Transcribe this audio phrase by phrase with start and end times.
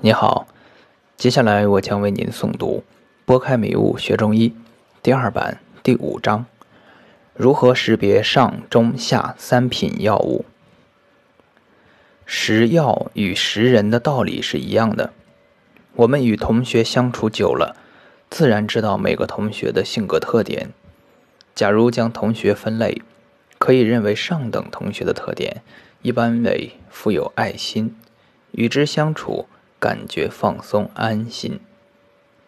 [0.00, 0.46] 你好，
[1.16, 2.84] 接下来我将为您诵读
[3.24, 4.50] 《拨开迷雾学中医》
[5.02, 6.46] 第二版第五章：
[7.34, 10.44] 如何识别上、中、下三品药物。
[12.24, 15.12] 识药与识人的道理是一样的。
[15.96, 17.74] 我们与同学相处久了，
[18.30, 20.70] 自然知道每个同学的性格特点。
[21.56, 23.02] 假如将同学分类，
[23.58, 25.62] 可以认为上等同学的特点
[26.02, 27.96] 一般为富有爱心，
[28.52, 29.48] 与之相处。
[29.80, 31.60] 感觉放松、安心，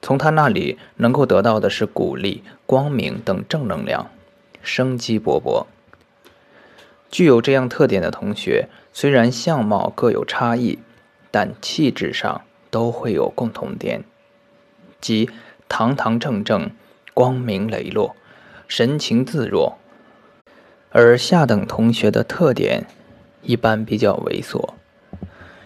[0.00, 4.10] 从他那里能够得到的是鼓励、光明等正能量，
[4.62, 5.66] 生机勃勃。
[7.10, 10.78] 具有这样特点的同学，虽然相貌各有差异，
[11.30, 14.04] 但气质上都会有共同点，
[15.00, 15.30] 即
[15.68, 16.70] 堂堂正正、
[17.12, 18.14] 光明磊落、
[18.68, 19.78] 神情自若。
[20.90, 22.86] 而下等同学的特点
[23.42, 24.70] 一般比较猥琐，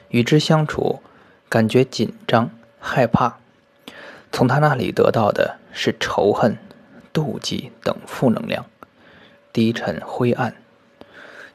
[0.09, 1.03] 与之相处。
[1.51, 3.39] 感觉紧张、害怕，
[4.31, 6.57] 从他那里得到的是仇恨、
[7.13, 8.65] 妒忌等负能量，
[9.53, 10.55] 低沉灰暗。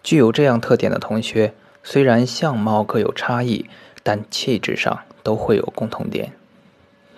[0.03, 3.69] 具有这样特点的同学，虽然相貌各有差异，
[4.03, 6.33] 但气质上都会有共同点，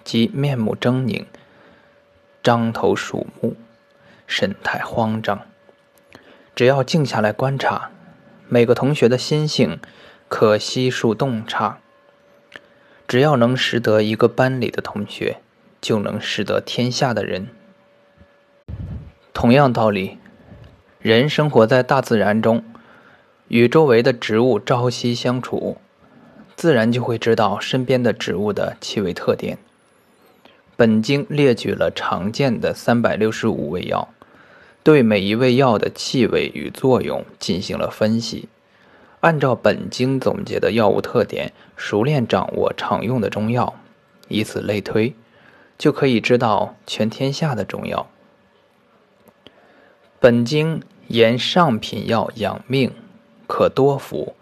[0.03, 1.25] 即面目狰狞、
[2.43, 3.55] 张头鼠目、
[4.27, 5.41] 神态慌张。
[6.55, 7.89] 只要静下来观察，
[8.47, 9.79] 每个同学的心性，
[10.27, 11.79] 可悉数洞察。
[13.07, 15.37] 只要能识得一个班里的同学，
[15.79, 17.47] 就能识得天下的人。
[19.33, 20.17] 同样道理，
[20.99, 22.63] 人生活在大自然中，
[23.47, 25.77] 与周围的植物朝夕相处，
[26.55, 29.57] 自然就会知道身边的植物的气味特点。
[30.75, 34.09] 本经列举了常见的三百六十五味药，
[34.83, 38.49] 对每一味药的气味与作用进行了分析。
[39.21, 43.73] 按照本经总结的药物特点，熟练掌握常用的中药，
[44.27, 45.15] 以此类推，
[45.77, 48.07] 就可以知道全天下的中药。
[50.19, 52.91] 本经言上品药养命，
[53.47, 54.35] 可多服；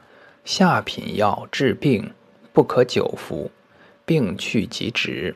[0.44, 2.12] 下品药治病，
[2.52, 3.52] 不可久服，
[4.06, 5.36] 病去即止。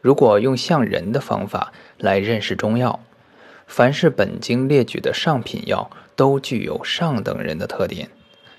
[0.00, 3.00] 如果用像人的方法来认识中药，
[3.66, 8.10] 凡是本经列举的上品药，都具有上等人的特点。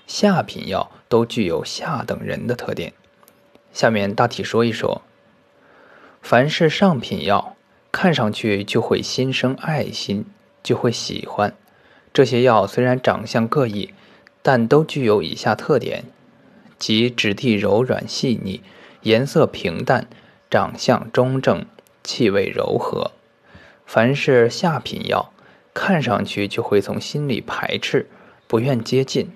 [0.06, 2.92] 下品药都具有下等人的特点。
[3.72, 5.02] 下面大体说一说。
[6.22, 7.56] 凡是上品药，
[7.92, 10.24] 看上去就会心生爱心，
[10.62, 11.54] 就会喜欢。
[12.12, 13.92] 这些药虽然长相各异，
[14.40, 16.04] 但都具有以下特点：
[16.78, 18.62] 即质地柔软细腻，
[19.02, 20.06] 颜色平淡，
[20.48, 21.66] 长相中正，
[22.02, 23.10] 气味柔和。
[23.84, 25.32] 凡是下品药，
[25.74, 28.08] 看上去就会从心里排斥，
[28.46, 29.30] 不愿接近。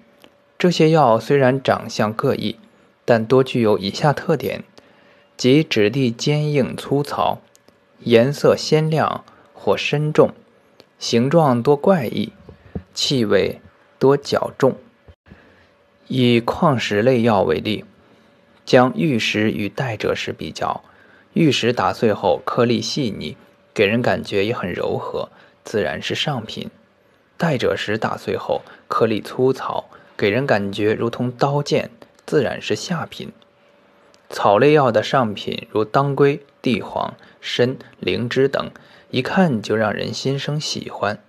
[0.59, 2.57] 这些药虽然长相各异，
[3.05, 4.65] 但多具有以下特点：
[5.37, 7.39] 即质地坚硬粗糙，
[8.01, 9.25] 颜色鲜亮
[9.55, 10.33] 或深重，
[10.99, 12.33] 形状多怪异，
[12.93, 13.61] 气味
[14.01, 14.75] 多较重。
[16.09, 17.85] 以矿石类药为例，
[18.65, 20.83] 将玉石与代赭石比较，
[21.35, 23.37] 玉石打碎后颗粒细腻，
[23.73, 25.29] 给人感觉也很柔和，
[25.63, 26.67] 自然是上品；
[27.37, 29.89] 代赭石打碎后颗粒粗糙。
[30.19, 31.93] 给人感觉如同刀剑，
[32.27, 33.33] 自然是下品。
[34.29, 38.69] 草类药的上品如当归、地黄、参、灵芝等，
[39.11, 41.21] 一看就让人心生喜欢。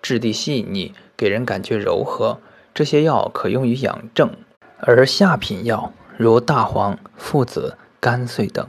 [0.00, 2.40] 质地细腻，给人感觉柔和，
[2.72, 4.30] 这些药可用于养正。
[4.78, 8.66] 而下品药如大黄、附子、甘遂等，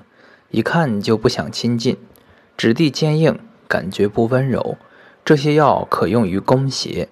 [0.49, 1.97] 一看就不想亲近。
[2.57, 3.39] 质地坚硬，
[3.69, 4.77] 感觉不温柔，
[5.23, 7.07] 这些药可用于攻邪。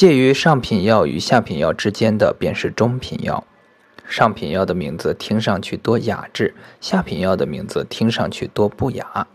[0.00, 3.44] 介于上品药与下品药之间的便是中品药。
[4.08, 9.26] 上品药的名字听上去多雅致，下品药的名字听上去多不雅。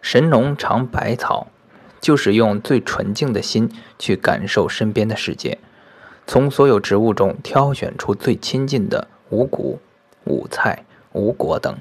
[0.00, 1.48] 神农尝百草，
[2.00, 5.58] 就是用最纯净的心去感受身边的世界，
[6.24, 9.80] 从所有植物中挑选出最亲近的五谷、
[10.22, 11.76] 五菜、五果等，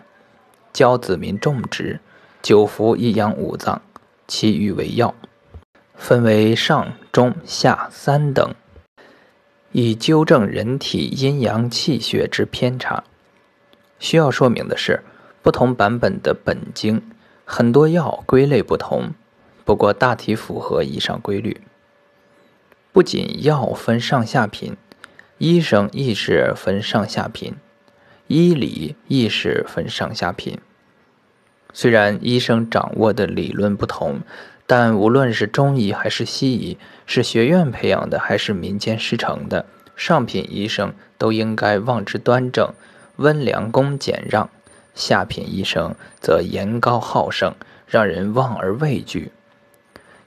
[0.74, 2.00] 教子民种植，
[2.42, 3.84] 久服以养五脏，
[4.28, 5.14] 其余为药。
[5.98, 8.54] 分为上、中、下三等，
[9.72, 13.04] 以纠正人体阴阳气血之偏差。
[14.00, 15.04] 需要说明的是，
[15.42, 17.02] 不同版本的本经，
[17.44, 19.12] 很多药归类不同，
[19.66, 21.60] 不过大体符合以上规律。
[22.94, 24.78] 不仅药分上下品，
[25.40, 27.56] 医生亦是分上下品，
[28.28, 30.60] 医理亦是分上下品。
[31.74, 34.22] 虽然医生掌握的理论不同。
[34.70, 39.66] 但无论是中医还是西医，是学院培养的还是民间师承的，
[39.96, 42.74] 上品医生都应该望之端正，
[43.16, 44.50] 温良恭俭让；
[44.94, 47.56] 下品医生则言高好胜，
[47.88, 49.32] 让人望而畏惧。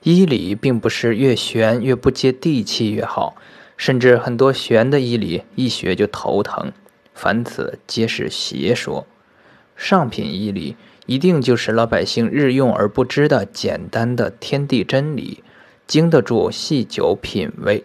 [0.02, 3.36] 医理并不是越玄越不接地气越好，
[3.76, 6.72] 甚至很多玄的医理一学就头疼，
[7.12, 9.06] 凡此皆是邪说。
[9.80, 15.42] 上品义理一定就是老百姓日用而不知的简单的天地真理，
[15.86, 17.82] 经得住细酒品味。